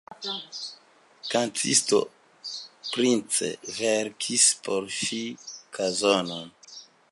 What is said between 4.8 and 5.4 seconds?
ŝi